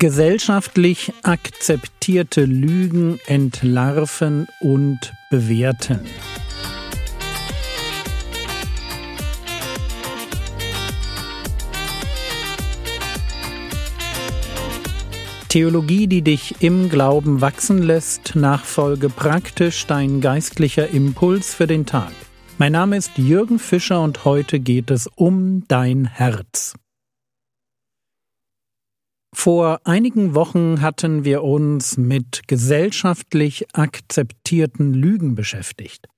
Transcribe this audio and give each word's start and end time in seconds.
Gesellschaftlich 0.00 1.12
akzeptierte 1.24 2.44
Lügen 2.44 3.18
entlarven 3.26 4.46
und 4.60 5.12
bewerten. 5.28 5.98
Theologie, 15.48 16.06
die 16.06 16.22
dich 16.22 16.54
im 16.60 16.88
Glauben 16.88 17.40
wachsen 17.40 17.82
lässt, 17.82 18.36
nachfolge 18.36 19.08
praktisch 19.08 19.84
dein 19.86 20.20
geistlicher 20.20 20.90
Impuls 20.90 21.54
für 21.54 21.66
den 21.66 21.86
Tag. 21.86 22.12
Mein 22.56 22.70
Name 22.70 22.96
ist 22.98 23.18
Jürgen 23.18 23.58
Fischer 23.58 24.00
und 24.00 24.24
heute 24.24 24.60
geht 24.60 24.92
es 24.92 25.08
um 25.16 25.66
dein 25.66 26.04
Herz. 26.04 26.74
Vor 29.40 29.80
einigen 29.84 30.34
Wochen 30.34 30.80
hatten 30.80 31.22
wir 31.22 31.44
uns 31.44 31.96
mit 31.96 32.48
gesellschaftlich 32.48 33.72
akzeptierten 33.72 34.92
Lügen 34.92 35.36
beschäftigt. 35.36 36.08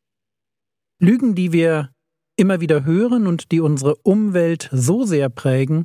Lügen, 1.02 1.34
die 1.34 1.52
wir 1.52 1.90
immer 2.38 2.62
wieder 2.62 2.86
hören 2.86 3.26
und 3.26 3.52
die 3.52 3.60
unsere 3.60 3.96
Umwelt 3.96 4.70
so 4.72 5.04
sehr 5.04 5.28
prägen, 5.28 5.84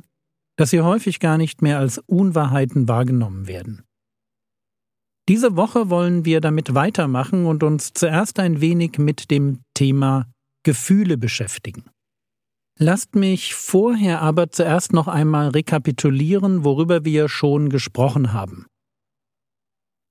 dass 0.56 0.70
sie 0.70 0.80
häufig 0.80 1.20
gar 1.20 1.36
nicht 1.36 1.60
mehr 1.60 1.78
als 1.78 1.98
Unwahrheiten 1.98 2.88
wahrgenommen 2.88 3.46
werden. 3.46 3.82
Diese 5.28 5.56
Woche 5.56 5.90
wollen 5.90 6.24
wir 6.24 6.40
damit 6.40 6.74
weitermachen 6.74 7.44
und 7.44 7.62
uns 7.62 7.92
zuerst 7.92 8.38
ein 8.38 8.62
wenig 8.62 8.96
mit 8.96 9.30
dem 9.30 9.60
Thema 9.74 10.26
Gefühle 10.62 11.18
beschäftigen. 11.18 11.84
Lasst 12.78 13.14
mich 13.14 13.54
vorher 13.54 14.20
aber 14.20 14.50
zuerst 14.50 14.92
noch 14.92 15.08
einmal 15.08 15.48
rekapitulieren, 15.48 16.64
worüber 16.64 17.04
wir 17.04 17.28
schon 17.28 17.70
gesprochen 17.70 18.34
haben. 18.34 18.66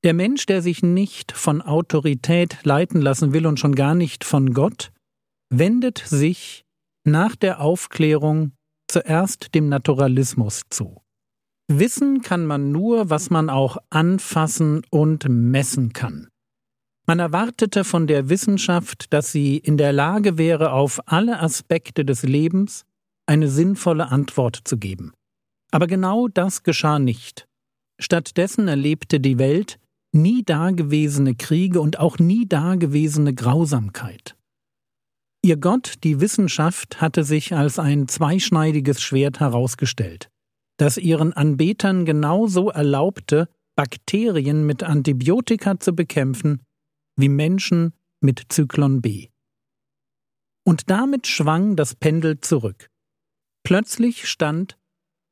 Der 0.03 0.13
Mensch, 0.13 0.45
der 0.45 0.61
sich 0.61 0.81
nicht 0.81 1.31
von 1.31 1.61
Autorität 1.61 2.63
leiten 2.63 3.01
lassen 3.01 3.33
will 3.33 3.45
und 3.45 3.59
schon 3.59 3.75
gar 3.75 3.93
nicht 3.93 4.23
von 4.23 4.53
Gott, 4.53 4.91
wendet 5.49 5.99
sich 5.99 6.63
nach 7.03 7.35
der 7.35 7.59
Aufklärung 7.61 8.51
zuerst 8.87 9.53
dem 9.53 9.69
Naturalismus 9.69 10.63
zu. 10.69 11.01
Wissen 11.67 12.21
kann 12.21 12.45
man 12.45 12.71
nur, 12.71 13.09
was 13.09 13.29
man 13.29 13.49
auch 13.49 13.77
anfassen 13.89 14.83
und 14.89 15.27
messen 15.27 15.93
kann. 15.93 16.29
Man 17.07 17.19
erwartete 17.19 17.83
von 17.83 18.07
der 18.07 18.29
Wissenschaft, 18.29 19.13
dass 19.13 19.31
sie 19.31 19.57
in 19.57 19.77
der 19.77 19.93
Lage 19.93 20.37
wäre, 20.37 20.71
auf 20.71 20.99
alle 21.05 21.39
Aspekte 21.39 22.03
des 22.03 22.23
Lebens 22.23 22.85
eine 23.27 23.47
sinnvolle 23.47 24.11
Antwort 24.11 24.59
zu 24.63 24.77
geben. 24.77 25.13
Aber 25.71 25.87
genau 25.87 26.27
das 26.27 26.63
geschah 26.63 26.99
nicht. 26.99 27.47
Stattdessen 27.99 28.67
erlebte 28.67 29.19
die 29.19 29.37
Welt 29.37 29.77
nie 30.13 30.43
dagewesene 30.43 31.35
Kriege 31.35 31.81
und 31.81 31.99
auch 31.99 32.17
nie 32.17 32.47
dagewesene 32.47 33.33
Grausamkeit. 33.33 34.35
Ihr 35.43 35.57
Gott, 35.57 35.95
die 36.03 36.21
Wissenschaft, 36.21 37.01
hatte 37.01 37.23
sich 37.23 37.53
als 37.53 37.77
ein 37.77 38.07
zweischneidiges 38.07 39.01
Schwert 39.01 39.39
herausgestellt, 39.39 40.29
das 40.77 40.97
ihren 40.97 41.33
Anbetern 41.33 42.05
genauso 42.05 42.69
erlaubte, 42.69 43.47
Bakterien 43.75 44.65
mit 44.65 44.81
Antibiotika 44.83 45.79
zu 45.79 45.93
bekämpfen, 45.93 46.61
wie 47.15 47.29
Menschen 47.29 47.93
mit 48.21 48.41
Zyklon 48.49 49.01
B. 49.01 49.29
Und 50.65 50.89
damit 50.89 51.27
schwang 51.27 51.75
das 51.75 51.95
Pendel 51.95 52.39
zurück. 52.39 52.89
Plötzlich 53.63 54.27
stand 54.27 54.77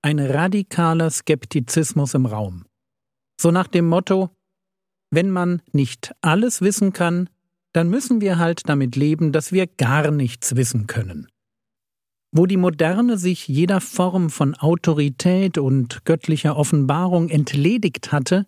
ein 0.01 0.19
radikaler 0.19 1.09
Skeptizismus 1.09 2.13
im 2.13 2.25
Raum. 2.25 2.65
So 3.39 3.51
nach 3.51 3.67
dem 3.67 3.87
Motto, 3.87 4.29
wenn 5.11 5.31
man 5.31 5.61
nicht 5.71 6.13
alles 6.21 6.61
wissen 6.61 6.93
kann, 6.93 7.29
dann 7.71 7.89
müssen 7.89 8.21
wir 8.21 8.37
halt 8.37 8.69
damit 8.69 8.95
leben, 8.95 9.31
dass 9.31 9.51
wir 9.51 9.67
gar 9.67 10.11
nichts 10.11 10.55
wissen 10.55 10.87
können. 10.87 11.27
Wo 12.31 12.45
die 12.45 12.57
Moderne 12.57 13.17
sich 13.17 13.47
jeder 13.47 13.81
Form 13.81 14.29
von 14.29 14.55
Autorität 14.55 15.57
und 15.57 16.05
göttlicher 16.05 16.57
Offenbarung 16.57 17.29
entledigt 17.29 18.11
hatte, 18.11 18.47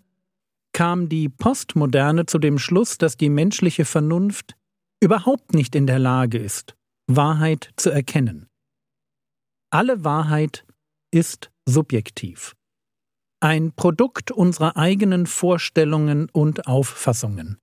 kam 0.75 1.07
die 1.07 1.29
Postmoderne 1.29 2.25
zu 2.25 2.37
dem 2.37 2.59
Schluss, 2.59 2.97
dass 2.97 3.15
die 3.15 3.29
menschliche 3.29 3.85
Vernunft 3.85 4.57
überhaupt 5.01 5.53
nicht 5.53 5.73
in 5.73 5.87
der 5.87 5.99
Lage 5.99 6.37
ist, 6.37 6.75
Wahrheit 7.07 7.71
zu 7.77 7.91
erkennen. 7.91 8.47
Alle 9.71 10.03
Wahrheit 10.03 10.65
ist 11.13 11.49
subjektiv, 11.65 12.57
ein 13.41 13.71
Produkt 13.71 14.31
unserer 14.31 14.75
eigenen 14.75 15.27
Vorstellungen 15.27 16.29
und 16.29 16.67
Auffassungen 16.67 17.57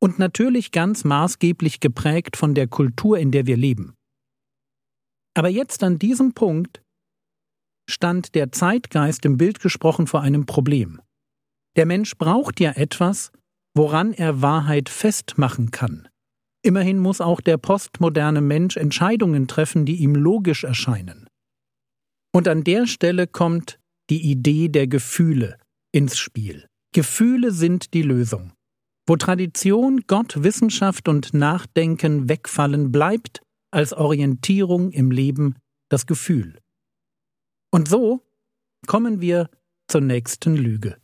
und 0.00 0.20
natürlich 0.20 0.70
ganz 0.70 1.02
maßgeblich 1.02 1.80
geprägt 1.80 2.36
von 2.36 2.54
der 2.54 2.68
Kultur, 2.68 3.18
in 3.18 3.32
der 3.32 3.46
wir 3.46 3.56
leben. 3.56 3.96
Aber 5.36 5.48
jetzt 5.48 5.82
an 5.82 5.98
diesem 5.98 6.32
Punkt 6.32 6.80
stand 7.90 8.36
der 8.36 8.52
Zeitgeist 8.52 9.24
im 9.24 9.36
Bild 9.36 9.58
gesprochen 9.58 10.06
vor 10.06 10.20
einem 10.20 10.46
Problem. 10.46 11.00
Der 11.78 11.86
Mensch 11.86 12.18
braucht 12.18 12.58
ja 12.58 12.72
etwas, 12.72 13.30
woran 13.72 14.12
er 14.12 14.42
Wahrheit 14.42 14.88
festmachen 14.88 15.70
kann. 15.70 16.08
Immerhin 16.60 16.98
muss 16.98 17.20
auch 17.20 17.40
der 17.40 17.56
postmoderne 17.56 18.40
Mensch 18.40 18.76
Entscheidungen 18.76 19.46
treffen, 19.46 19.86
die 19.86 19.94
ihm 19.94 20.16
logisch 20.16 20.64
erscheinen. 20.64 21.28
Und 22.32 22.48
an 22.48 22.64
der 22.64 22.88
Stelle 22.88 23.28
kommt 23.28 23.78
die 24.10 24.28
Idee 24.28 24.68
der 24.68 24.88
Gefühle 24.88 25.56
ins 25.92 26.18
Spiel. 26.18 26.66
Gefühle 26.92 27.52
sind 27.52 27.94
die 27.94 28.02
Lösung. 28.02 28.52
Wo 29.06 29.14
Tradition, 29.14 30.00
Gott, 30.08 30.42
Wissenschaft 30.42 31.06
und 31.06 31.32
Nachdenken 31.32 32.28
wegfallen, 32.28 32.90
bleibt 32.90 33.40
als 33.70 33.92
Orientierung 33.92 34.90
im 34.90 35.12
Leben 35.12 35.54
das 35.90 36.06
Gefühl. 36.06 36.58
Und 37.70 37.88
so 37.88 38.26
kommen 38.88 39.20
wir 39.20 39.48
zur 39.86 40.00
nächsten 40.00 40.56
Lüge. 40.56 40.96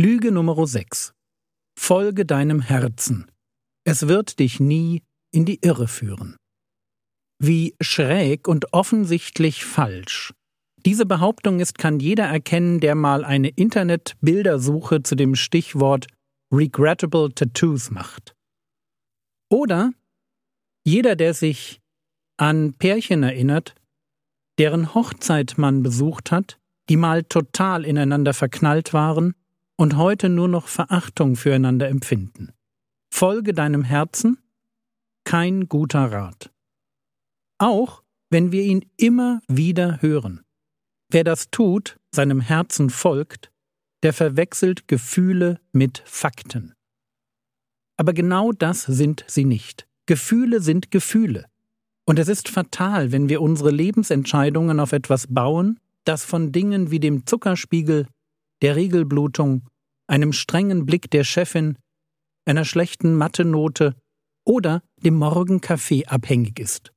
Lüge 0.00 0.30
Nummer 0.30 0.64
6. 0.64 1.12
Folge 1.76 2.24
deinem 2.24 2.60
Herzen. 2.60 3.28
Es 3.82 4.06
wird 4.06 4.38
dich 4.38 4.60
nie 4.60 5.02
in 5.32 5.44
die 5.44 5.58
Irre 5.60 5.88
führen. 5.88 6.36
Wie 7.42 7.74
schräg 7.80 8.46
und 8.46 8.72
offensichtlich 8.72 9.64
falsch. 9.64 10.32
Diese 10.86 11.04
Behauptung 11.04 11.58
ist, 11.58 11.78
kann 11.78 11.98
jeder 11.98 12.26
erkennen, 12.26 12.78
der 12.78 12.94
mal 12.94 13.24
eine 13.24 13.48
Internetbildersuche 13.48 15.02
zu 15.02 15.16
dem 15.16 15.34
Stichwort 15.34 16.06
regrettable 16.54 17.34
Tattoos 17.34 17.90
macht. 17.90 18.36
Oder 19.50 19.90
jeder, 20.86 21.16
der 21.16 21.34
sich 21.34 21.80
an 22.36 22.74
Pärchen 22.74 23.24
erinnert, 23.24 23.74
deren 24.60 24.94
Hochzeit 24.94 25.58
man 25.58 25.82
besucht 25.82 26.30
hat, 26.30 26.60
die 26.88 26.96
mal 26.96 27.24
total 27.24 27.84
ineinander 27.84 28.32
verknallt 28.32 28.92
waren 28.92 29.34
und 29.78 29.96
heute 29.96 30.28
nur 30.28 30.48
noch 30.48 30.66
Verachtung 30.68 31.36
füreinander 31.36 31.88
empfinden. 31.88 32.52
Folge 33.10 33.54
deinem 33.54 33.84
Herzen, 33.84 34.38
kein 35.24 35.68
guter 35.68 36.10
Rat. 36.12 36.50
Auch 37.58 38.02
wenn 38.30 38.52
wir 38.52 38.62
ihn 38.62 38.84
immer 38.96 39.40
wieder 39.48 40.02
hören. 40.02 40.44
Wer 41.10 41.24
das 41.24 41.50
tut, 41.50 41.98
seinem 42.10 42.40
Herzen 42.40 42.90
folgt, 42.90 43.50
der 44.02 44.12
verwechselt 44.12 44.88
Gefühle 44.88 45.60
mit 45.72 46.02
Fakten. 46.04 46.74
Aber 47.96 48.12
genau 48.12 48.52
das 48.52 48.82
sind 48.82 49.24
sie 49.26 49.44
nicht. 49.44 49.86
Gefühle 50.06 50.60
sind 50.60 50.90
Gefühle. 50.90 51.46
Und 52.06 52.18
es 52.18 52.28
ist 52.28 52.48
fatal, 52.48 53.12
wenn 53.12 53.28
wir 53.28 53.42
unsere 53.42 53.70
Lebensentscheidungen 53.70 54.80
auf 54.80 54.92
etwas 54.92 55.26
bauen, 55.28 55.78
das 56.04 56.24
von 56.24 56.52
Dingen 56.52 56.90
wie 56.90 57.00
dem 57.00 57.26
Zuckerspiegel, 57.26 58.06
der 58.62 58.76
Regelblutung, 58.76 59.68
einem 60.08 60.32
strengen 60.32 60.86
Blick 60.86 61.10
der 61.10 61.24
Chefin, 61.24 61.78
einer 62.46 62.64
schlechten 62.64 63.14
Mathe-Note 63.14 63.94
oder 64.46 64.82
dem 65.02 65.14
Morgenkaffee 65.14 66.06
abhängig 66.06 66.58
ist. 66.58 66.92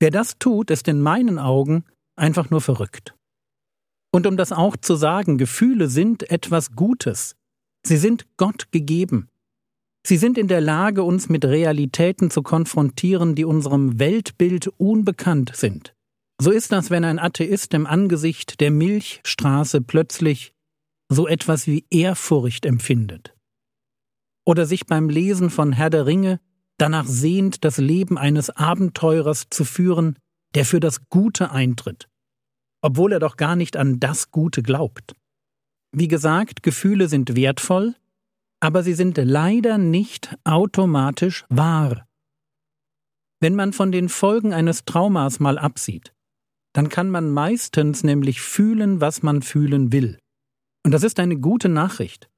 Wer 0.00 0.10
das 0.10 0.38
tut, 0.38 0.70
ist 0.70 0.86
in 0.86 1.00
meinen 1.00 1.38
Augen 1.38 1.84
einfach 2.16 2.50
nur 2.50 2.60
verrückt. 2.60 3.14
Und 4.12 4.26
um 4.26 4.36
das 4.36 4.52
auch 4.52 4.76
zu 4.76 4.94
sagen, 4.94 5.38
Gefühle 5.38 5.88
sind 5.88 6.30
etwas 6.30 6.72
Gutes. 6.72 7.34
Sie 7.84 7.96
sind 7.96 8.26
Gott 8.36 8.70
gegeben. 8.70 9.28
Sie 10.06 10.16
sind 10.16 10.38
in 10.38 10.48
der 10.48 10.60
Lage, 10.60 11.02
uns 11.02 11.28
mit 11.28 11.44
Realitäten 11.44 12.30
zu 12.30 12.42
konfrontieren, 12.42 13.34
die 13.34 13.44
unserem 13.44 13.98
Weltbild 13.98 14.68
unbekannt 14.78 15.52
sind. 15.54 15.94
So 16.40 16.50
ist 16.50 16.72
das, 16.72 16.90
wenn 16.90 17.04
ein 17.04 17.18
Atheist 17.18 17.74
im 17.74 17.86
Angesicht 17.86 18.60
der 18.60 18.70
Milchstraße 18.70 19.80
plötzlich 19.80 20.54
so 21.08 21.26
etwas 21.26 21.66
wie 21.66 21.84
Ehrfurcht 21.90 22.64
empfindet. 22.64 23.34
Oder 24.46 24.66
sich 24.66 24.86
beim 24.86 25.08
Lesen 25.08 25.50
von 25.50 25.72
Herr 25.72 25.90
der 25.90 26.06
Ringe 26.06 26.40
danach 26.78 27.06
sehnt, 27.06 27.64
das 27.64 27.78
Leben 27.78 28.18
eines 28.18 28.50
Abenteurers 28.50 29.46
zu 29.50 29.64
führen, 29.64 30.16
der 30.54 30.64
für 30.64 30.80
das 30.80 31.08
Gute 31.08 31.50
eintritt 31.50 32.08
obwohl 32.82 33.12
er 33.12 33.18
doch 33.18 33.36
gar 33.36 33.56
nicht 33.56 33.76
an 33.76 34.00
das 34.00 34.30
Gute 34.30 34.62
glaubt. 34.62 35.14
Wie 35.92 36.08
gesagt, 36.08 36.62
Gefühle 36.62 37.08
sind 37.08 37.34
wertvoll, 37.34 37.94
aber 38.60 38.82
sie 38.82 38.94
sind 38.94 39.18
leider 39.18 39.78
nicht 39.78 40.36
automatisch 40.44 41.44
wahr. 41.48 42.06
Wenn 43.40 43.54
man 43.54 43.72
von 43.72 43.92
den 43.92 44.08
Folgen 44.08 44.52
eines 44.52 44.84
Traumas 44.84 45.40
mal 45.40 45.58
absieht, 45.58 46.12
dann 46.78 46.90
kann 46.90 47.10
man 47.10 47.32
meistens 47.32 48.04
nämlich 48.04 48.40
fühlen, 48.40 49.00
was 49.00 49.24
man 49.24 49.42
fühlen 49.42 49.90
will. 49.90 50.16
Und 50.84 50.92
das 50.92 51.02
ist 51.02 51.18
eine 51.18 51.36
gute 51.36 51.68
Nachricht. 51.68 52.30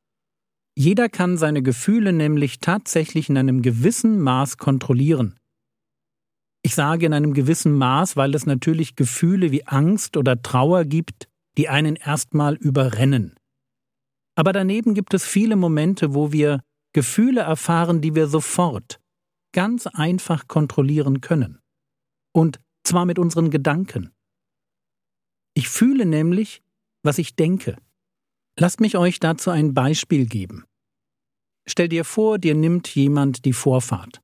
Jeder 0.74 1.10
kann 1.10 1.36
seine 1.36 1.62
Gefühle 1.62 2.14
nämlich 2.14 2.58
tatsächlich 2.58 3.28
in 3.28 3.36
einem 3.36 3.60
gewissen 3.60 4.18
Maß 4.18 4.56
kontrollieren. 4.56 5.38
Ich 6.62 6.74
sage 6.74 7.04
in 7.04 7.12
einem 7.12 7.34
gewissen 7.34 7.74
Maß, 7.74 8.16
weil 8.16 8.34
es 8.34 8.46
natürlich 8.46 8.96
Gefühle 8.96 9.52
wie 9.52 9.66
Angst 9.66 10.16
oder 10.16 10.40
Trauer 10.40 10.86
gibt, 10.86 11.28
die 11.58 11.68
einen 11.68 11.96
erstmal 11.96 12.54
überrennen. 12.54 13.34
Aber 14.36 14.54
daneben 14.54 14.94
gibt 14.94 15.12
es 15.12 15.26
viele 15.26 15.56
Momente, 15.56 16.14
wo 16.14 16.32
wir 16.32 16.62
Gefühle 16.94 17.42
erfahren, 17.42 18.00
die 18.00 18.14
wir 18.14 18.26
sofort, 18.26 19.00
ganz 19.52 19.86
einfach 19.86 20.48
kontrollieren 20.48 21.20
können. 21.20 21.58
Und 22.32 22.58
zwar 22.84 23.04
mit 23.04 23.18
unseren 23.18 23.50
Gedanken. 23.50 24.14
Ich 25.54 25.68
fühle 25.68 26.06
nämlich, 26.06 26.62
was 27.02 27.18
ich 27.18 27.34
denke. 27.34 27.76
Lasst 28.58 28.80
mich 28.80 28.96
euch 28.96 29.20
dazu 29.20 29.50
ein 29.50 29.74
Beispiel 29.74 30.26
geben. 30.26 30.64
Stell 31.66 31.88
dir 31.88 32.04
vor, 32.04 32.38
dir 32.38 32.54
nimmt 32.54 32.94
jemand 32.94 33.44
die 33.44 33.52
Vorfahrt. 33.52 34.20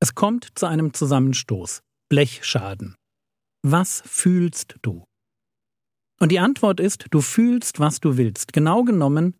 Es 0.00 0.14
kommt 0.14 0.48
zu 0.54 0.66
einem 0.66 0.94
Zusammenstoß, 0.94 1.82
Blechschaden. 2.08 2.96
Was 3.62 4.02
fühlst 4.06 4.76
du? 4.82 5.04
Und 6.18 6.32
die 6.32 6.38
Antwort 6.38 6.80
ist, 6.80 7.06
du 7.10 7.20
fühlst, 7.20 7.80
was 7.80 8.00
du 8.00 8.16
willst. 8.16 8.52
Genau 8.52 8.84
genommen, 8.84 9.36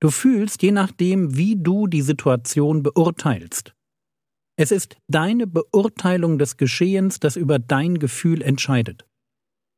du 0.00 0.10
fühlst 0.10 0.62
je 0.62 0.72
nachdem, 0.72 1.36
wie 1.36 1.56
du 1.56 1.86
die 1.86 2.02
Situation 2.02 2.82
beurteilst. 2.82 3.74
Es 4.56 4.70
ist 4.70 4.96
deine 5.08 5.46
Beurteilung 5.46 6.38
des 6.38 6.56
Geschehens, 6.56 7.20
das 7.20 7.36
über 7.36 7.58
dein 7.58 7.98
Gefühl 7.98 8.42
entscheidet. 8.42 9.06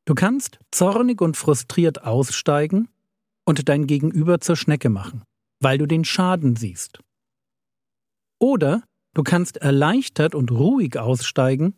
Du 0.08 0.14
kannst 0.14 0.58
zornig 0.70 1.20
und 1.20 1.36
frustriert 1.36 2.02
aussteigen 2.02 2.88
und 3.44 3.68
dein 3.68 3.86
Gegenüber 3.86 4.40
zur 4.40 4.56
Schnecke 4.56 4.88
machen, 4.88 5.22
weil 5.60 5.76
du 5.76 5.84
den 5.84 6.02
Schaden 6.02 6.56
siehst. 6.56 7.00
Oder 8.40 8.84
du 9.12 9.22
kannst 9.22 9.58
erleichtert 9.58 10.34
und 10.34 10.50
ruhig 10.50 10.98
aussteigen, 10.98 11.74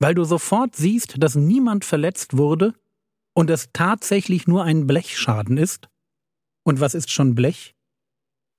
weil 0.00 0.16
du 0.16 0.24
sofort 0.24 0.74
siehst, 0.74 1.22
dass 1.22 1.36
niemand 1.36 1.84
verletzt 1.84 2.36
wurde 2.36 2.74
und 3.32 3.48
es 3.48 3.68
tatsächlich 3.72 4.48
nur 4.48 4.64
ein 4.64 4.88
Blechschaden 4.88 5.56
ist. 5.56 5.88
Und 6.64 6.80
was 6.80 6.94
ist 6.94 7.12
schon 7.12 7.36
Blech? 7.36 7.76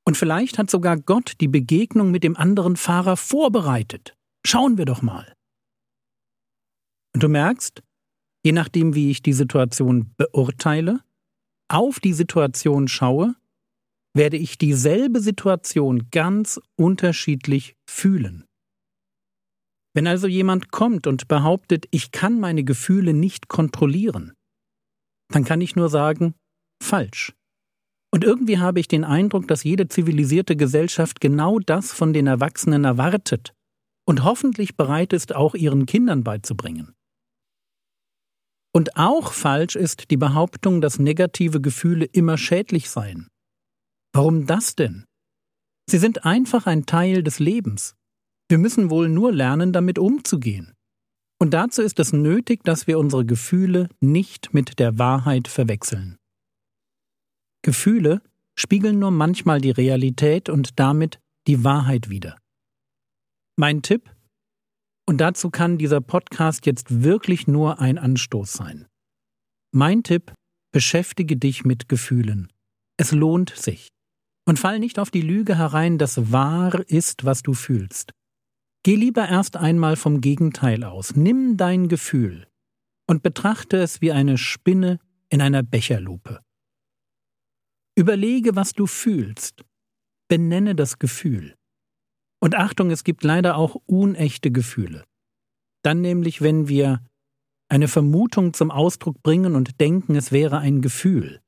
Und 0.08 0.16
vielleicht 0.16 0.58
hat 0.58 0.70
sogar 0.70 0.96
Gott 0.96 1.34
die 1.42 1.50
Begegnung 1.50 2.10
mit 2.10 2.24
dem 2.24 2.38
anderen 2.38 2.78
Fahrer 2.78 3.18
vorbereitet. 3.18 4.16
Schauen 4.46 4.78
wir 4.78 4.86
doch 4.86 5.02
mal. 5.02 5.34
Und 7.14 7.22
du 7.22 7.28
merkst, 7.28 7.84
je 8.44 8.52
nachdem, 8.52 8.96
wie 8.96 9.12
ich 9.12 9.22
die 9.22 9.34
Situation 9.34 10.14
beurteile, 10.18 11.02
auf 11.70 12.00
die 12.00 12.14
Situation 12.14 12.88
schaue, 12.88 13.36
werde 14.16 14.38
ich 14.38 14.58
dieselbe 14.58 15.20
Situation 15.20 16.10
ganz 16.12 16.60
unterschiedlich 16.76 17.76
fühlen. 17.90 18.46
Wenn 19.94 20.08
also 20.08 20.28
jemand 20.28 20.72
kommt 20.72 21.08
und 21.08 21.28
behauptet, 21.28 21.88
ich 21.92 22.12
kann 22.12 22.40
meine 22.40 22.64
Gefühle 22.64 23.14
nicht 23.14 23.48
kontrollieren, 23.48 24.34
dann 25.32 25.44
kann 25.44 25.62
ich 25.62 25.76
nur 25.76 25.90
sagen, 25.90 26.34
falsch. 26.82 27.34
Und 28.12 28.24
irgendwie 28.24 28.58
habe 28.58 28.80
ich 28.80 28.88
den 28.88 29.04
Eindruck, 29.04 29.48
dass 29.48 29.64
jede 29.64 29.88
zivilisierte 29.88 30.56
Gesellschaft 30.56 31.22
genau 31.22 31.60
das 31.60 31.92
von 31.92 32.14
den 32.14 32.26
Erwachsenen 32.26 32.84
erwartet 32.84 33.54
und 34.08 34.24
hoffentlich 34.24 34.76
bereit 34.76 35.14
ist, 35.14 35.36
auch 35.36 35.54
ihren 35.54 35.86
Kindern 35.86 36.24
beizubringen. 36.24 36.96
Und 38.72 38.98
auch 38.98 39.34
falsch 39.34 39.76
ist 39.76 40.12
die 40.12 40.18
Behauptung, 40.18 40.82
dass 40.82 41.00
negative 41.00 41.60
Gefühle 41.60 42.06
immer 42.06 42.38
schädlich 42.38 42.90
seien. 42.90 43.28
Warum 44.14 44.46
das 44.46 44.76
denn? 44.76 45.06
Sie 45.90 45.98
sind 45.98 46.26
einfach 46.26 46.68
ein 46.68 46.86
Teil 46.86 47.24
des 47.24 47.40
Lebens. 47.40 47.96
Wir 48.48 48.58
müssen 48.58 48.90
wohl 48.90 49.10
nur 49.10 49.32
lernen, 49.32 49.74
damit 49.74 49.98
umzugehen. 49.98 50.74
Und 51.40 51.54
dazu 51.54 51.82
ist 51.82 52.00
es 52.00 52.14
nötig, 52.14 52.64
dass 52.64 52.86
wir 52.86 53.00
unsere 53.00 53.26
Gefühle 53.26 53.90
nicht 54.02 54.54
mit 54.54 54.78
der 54.78 55.00
Wahrheit 55.00 55.48
verwechseln. 55.48 56.18
Gefühle 57.62 58.22
spiegeln 58.56 59.00
nur 59.00 59.12
manchmal 59.12 59.62
die 59.62 59.72
Realität 59.72 60.50
und 60.50 60.80
damit 60.80 61.20
die 61.48 61.64
Wahrheit 61.64 62.10
wider. 62.10 62.38
Mein 63.56 63.82
Tipp 63.82 64.10
und 65.10 65.18
dazu 65.18 65.50
kann 65.50 65.80
dieser 65.80 66.02
Podcast 66.02 66.68
jetzt 66.68 67.02
wirklich 67.02 67.48
nur 67.48 67.80
ein 67.80 67.98
Anstoß 67.98 68.54
sein. 68.54 68.86
Mein 69.72 70.04
Tipp, 70.04 70.36
beschäftige 70.72 71.36
dich 71.36 71.66
mit 71.66 71.90
Gefühlen. 71.90 72.54
Es 72.96 73.12
lohnt 73.12 73.50
sich. 73.50 73.88
Und 74.48 74.60
fall 74.60 74.78
nicht 74.78 75.00
auf 75.00 75.10
die 75.10 75.24
Lüge 75.24 75.58
herein, 75.58 75.98
dass 75.98 76.32
wahr 76.32 76.88
ist, 76.88 77.26
was 77.26 77.42
du 77.42 77.56
fühlst. 77.56 78.12
Geh 78.84 78.94
lieber 78.94 79.28
erst 79.28 79.58
einmal 79.58 79.96
vom 79.96 80.22
Gegenteil 80.22 80.84
aus. 80.84 81.16
Nimm 81.16 81.58
dein 81.58 81.88
Gefühl 81.88 82.48
und 83.08 83.24
betrachte 83.24 83.78
es 83.78 84.02
wie 84.02 84.12
eine 84.12 84.38
Spinne 84.38 85.00
in 85.30 85.42
einer 85.42 85.64
Becherlupe. 85.64 86.40
Überlege, 87.96 88.56
was 88.56 88.74
du 88.74 88.86
fühlst. 88.86 89.66
Benenne 90.28 90.76
das 90.76 91.00
Gefühl. 91.00 91.56
Und 92.42 92.56
Achtung, 92.56 92.90
es 92.92 93.04
gibt 93.04 93.24
leider 93.24 93.58
auch 93.58 93.76
unechte 93.86 94.52
Gefühle. 94.52 95.04
Dann 95.84 96.02
nämlich, 96.02 96.42
wenn 96.42 96.68
wir 96.68 97.04
eine 97.70 97.88
Vermutung 97.88 98.54
zum 98.54 98.72
Ausdruck 98.72 99.22
bringen 99.22 99.56
und 99.56 99.80
denken, 99.80 100.16
es 100.16 100.32
wäre 100.32 100.58
ein 100.60 100.82
Gefühl. 100.82 101.42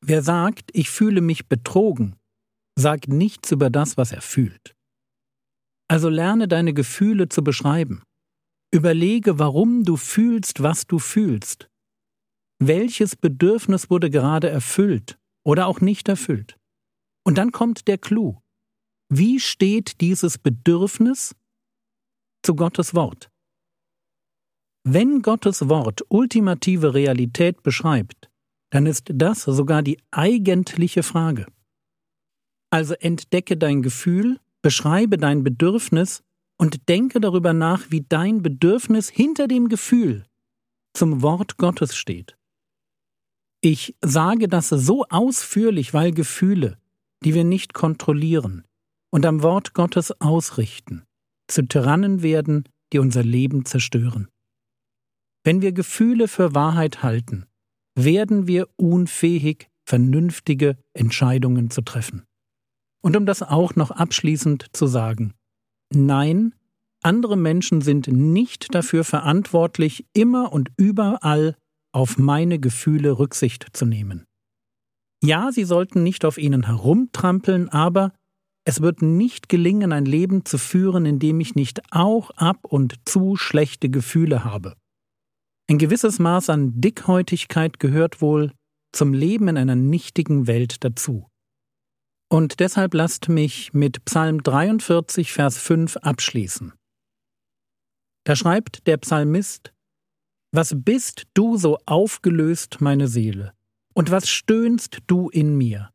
Wer 0.00 0.22
sagt, 0.22 0.70
ich 0.72 0.90
fühle 0.90 1.20
mich 1.20 1.48
betrogen, 1.48 2.16
sagt 2.76 3.08
nichts 3.08 3.52
über 3.52 3.70
das, 3.70 3.96
was 3.96 4.12
er 4.12 4.20
fühlt. 4.20 4.74
Also 5.88 6.08
lerne 6.08 6.48
deine 6.48 6.74
Gefühle 6.74 7.28
zu 7.28 7.44
beschreiben. 7.44 8.02
Überlege, 8.72 9.38
warum 9.38 9.84
du 9.84 9.96
fühlst, 9.96 10.62
was 10.62 10.86
du 10.86 10.98
fühlst. 10.98 11.68
Welches 12.58 13.16
Bedürfnis 13.16 13.90
wurde 13.90 14.10
gerade 14.10 14.48
erfüllt 14.48 15.18
oder 15.44 15.66
auch 15.66 15.80
nicht 15.80 16.08
erfüllt? 16.08 16.56
Und 17.24 17.38
dann 17.38 17.52
kommt 17.52 17.86
der 17.86 17.98
Clou. 17.98 18.40
Wie 19.16 19.38
steht 19.38 20.00
dieses 20.00 20.38
Bedürfnis 20.38 21.36
zu 22.42 22.56
Gottes 22.56 22.96
Wort? 22.96 23.30
Wenn 24.82 25.22
Gottes 25.22 25.68
Wort 25.68 26.02
ultimative 26.08 26.94
Realität 26.94 27.62
beschreibt, 27.62 28.28
dann 28.70 28.86
ist 28.86 29.04
das 29.14 29.44
sogar 29.44 29.84
die 29.84 30.02
eigentliche 30.10 31.04
Frage. 31.04 31.46
Also 32.70 32.94
entdecke 32.94 33.56
dein 33.56 33.82
Gefühl, 33.82 34.40
beschreibe 34.62 35.16
dein 35.16 35.44
Bedürfnis 35.44 36.24
und 36.58 36.88
denke 36.88 37.20
darüber 37.20 37.52
nach, 37.52 37.92
wie 37.92 38.00
dein 38.00 38.42
Bedürfnis 38.42 39.08
hinter 39.08 39.46
dem 39.46 39.68
Gefühl 39.68 40.26
zum 40.92 41.22
Wort 41.22 41.56
Gottes 41.56 41.94
steht. 41.94 42.36
Ich 43.60 43.94
sage 44.00 44.48
das 44.48 44.70
so 44.70 45.04
ausführlich, 45.04 45.94
weil 45.94 46.10
Gefühle, 46.10 46.78
die 47.24 47.32
wir 47.32 47.44
nicht 47.44 47.74
kontrollieren, 47.74 48.64
und 49.14 49.24
am 49.26 49.44
Wort 49.44 49.74
Gottes 49.74 50.20
ausrichten, 50.20 51.04
zu 51.46 51.62
Tyrannen 51.62 52.22
werden, 52.22 52.64
die 52.92 52.98
unser 52.98 53.22
Leben 53.22 53.64
zerstören. 53.64 54.26
Wenn 55.44 55.62
wir 55.62 55.70
Gefühle 55.70 56.26
für 56.26 56.56
Wahrheit 56.56 57.04
halten, 57.04 57.46
werden 57.94 58.48
wir 58.48 58.68
unfähig, 58.74 59.68
vernünftige 59.86 60.76
Entscheidungen 60.94 61.70
zu 61.70 61.82
treffen. 61.82 62.24
Und 63.04 63.16
um 63.16 63.24
das 63.24 63.44
auch 63.44 63.76
noch 63.76 63.92
abschließend 63.92 64.66
zu 64.72 64.88
sagen, 64.88 65.32
nein, 65.94 66.52
andere 67.04 67.36
Menschen 67.36 67.82
sind 67.82 68.08
nicht 68.08 68.74
dafür 68.74 69.04
verantwortlich, 69.04 70.06
immer 70.12 70.52
und 70.52 70.72
überall 70.76 71.54
auf 71.92 72.18
meine 72.18 72.58
Gefühle 72.58 73.16
Rücksicht 73.20 73.68
zu 73.74 73.86
nehmen. 73.86 74.24
Ja, 75.22 75.52
sie 75.52 75.64
sollten 75.64 76.02
nicht 76.02 76.24
auf 76.24 76.36
ihnen 76.36 76.66
herumtrampeln, 76.66 77.68
aber 77.68 78.12
es 78.64 78.80
wird 78.80 79.02
nicht 79.02 79.48
gelingen, 79.48 79.92
ein 79.92 80.06
Leben 80.06 80.44
zu 80.44 80.56
führen, 80.56 81.04
in 81.04 81.18
dem 81.18 81.40
ich 81.40 81.54
nicht 81.54 81.82
auch 81.92 82.30
ab 82.30 82.58
und 82.62 82.94
zu 83.04 83.36
schlechte 83.36 83.90
Gefühle 83.90 84.44
habe. 84.44 84.74
Ein 85.68 85.78
gewisses 85.78 86.18
Maß 86.18 86.50
an 86.50 86.80
Dickhäutigkeit 86.80 87.78
gehört 87.78 88.20
wohl 88.20 88.52
zum 88.92 89.12
Leben 89.12 89.48
in 89.48 89.58
einer 89.58 89.76
nichtigen 89.76 90.46
Welt 90.46 90.84
dazu. 90.84 91.28
Und 92.30 92.60
deshalb 92.60 92.94
lasst 92.94 93.28
mich 93.28 93.72
mit 93.72 94.04
Psalm 94.06 94.42
43, 94.42 95.32
Vers 95.32 95.58
5 95.58 95.98
abschließen. 95.98 96.72
Da 98.24 98.34
schreibt 98.34 98.86
der 98.86 98.96
Psalmist, 98.96 99.74
Was 100.52 100.74
bist 100.74 101.26
du 101.34 101.56
so 101.58 101.78
aufgelöst, 101.84 102.80
meine 102.80 103.08
Seele? 103.08 103.52
Und 103.94 104.10
was 104.10 104.28
stöhnst 104.28 104.98
du 105.06 105.28
in 105.28 105.56
mir? 105.56 105.90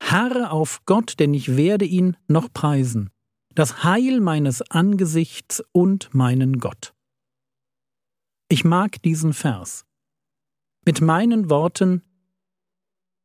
Harre 0.00 0.50
auf 0.50 0.84
Gott, 0.86 1.18
denn 1.18 1.34
ich 1.34 1.56
werde 1.56 1.84
ihn 1.84 2.16
noch 2.26 2.52
preisen, 2.52 3.10
das 3.54 3.84
Heil 3.84 4.20
meines 4.20 4.62
Angesichts 4.62 5.62
und 5.72 6.12
meinen 6.14 6.58
Gott. 6.58 6.94
Ich 8.48 8.64
mag 8.64 9.00
diesen 9.02 9.32
Vers. 9.32 9.84
Mit 10.84 11.00
meinen 11.00 11.50
Worten 11.50 12.02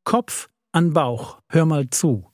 Kopf 0.04 0.50
an 0.72 0.94
Bauch, 0.94 1.42
hör 1.50 1.66
mal 1.66 1.90
zu. 1.90 2.32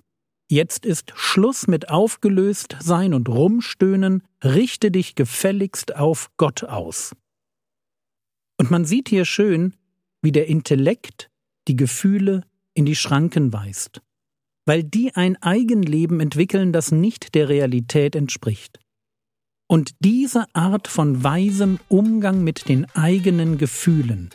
Jetzt 0.50 0.86
ist 0.86 1.14
Schluss 1.16 1.68
mit 1.68 1.88
aufgelöst 1.90 2.76
sein 2.82 3.14
und 3.14 3.30
rumstöhnen, 3.30 4.24
richte 4.44 4.92
dich 4.92 5.16
gefälligst 5.16 5.96
auf 5.96 6.30
Gott 6.36 6.66
aus. 6.66 7.16
Und 8.60 8.70
man 8.70 8.84
sieht 8.84 9.08
hier 9.08 9.24
schön, 9.24 9.78
wie 10.22 10.34
der 10.34 10.48
Intellekt 10.48 11.32
die 11.70 11.78
Gefühle 11.78 12.44
in 12.74 12.86
die 12.86 12.98
Schranken 12.98 13.54
weist, 13.54 14.02
weil 14.72 14.86
die 14.86 15.14
ein 15.18 15.36
Eigenleben 15.44 16.22
entwickeln, 16.22 16.72
das 16.72 16.94
nicht 16.94 17.36
der 17.36 17.50
Realität 17.50 18.16
entspricht. 18.16 18.80
Und 19.68 19.92
diese 20.00 20.46
Art 20.54 20.88
von 20.88 21.26
weisem 21.26 21.78
Umgang 21.90 22.42
mit 22.46 22.70
den 22.70 22.88
eigenen 22.96 23.58
Gefühlen, 23.58 24.30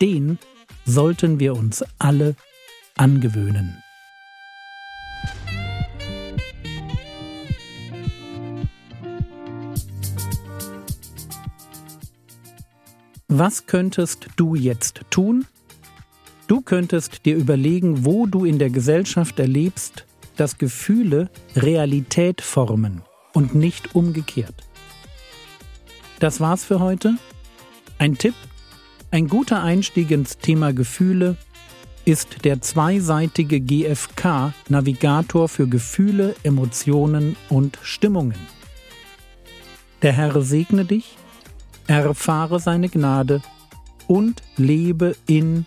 den 0.00 0.38
sollten 0.86 1.38
wir 1.38 1.54
uns 1.54 1.84
alle 1.98 2.34
angewöhnen. 2.96 3.82
Was 13.26 13.66
könntest 13.66 14.28
du 14.36 14.54
jetzt 14.54 15.02
tun? 15.10 15.44
Du 16.48 16.62
könntest 16.62 17.26
dir 17.26 17.36
überlegen, 17.36 18.06
wo 18.06 18.26
du 18.26 18.46
in 18.46 18.58
der 18.58 18.70
Gesellschaft 18.70 19.38
erlebst, 19.38 20.06
dass 20.36 20.56
Gefühle 20.56 21.30
Realität 21.54 22.40
formen 22.40 23.02
und 23.34 23.54
nicht 23.54 23.94
umgekehrt. 23.94 24.54
Das 26.20 26.40
war's 26.40 26.64
für 26.64 26.80
heute. 26.80 27.16
Ein 27.98 28.16
Tipp, 28.16 28.34
ein 29.10 29.28
guter 29.28 29.62
Einstieg 29.62 30.10
ins 30.10 30.38
Thema 30.38 30.72
Gefühle 30.72 31.36
ist 32.06 32.46
der 32.46 32.62
zweiseitige 32.62 33.60
GFK 33.60 34.54
Navigator 34.70 35.48
für 35.48 35.68
Gefühle, 35.68 36.34
Emotionen 36.44 37.36
und 37.50 37.78
Stimmungen. 37.82 38.38
Der 40.00 40.14
Herr 40.14 40.40
segne 40.40 40.86
dich 40.86 41.18
erfahre 41.86 42.60
seine 42.60 42.88
Gnade 42.88 43.42
und 44.06 44.42
lebe 44.56 45.16
in 45.26 45.66